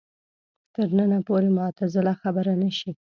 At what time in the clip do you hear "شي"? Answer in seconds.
2.77-2.91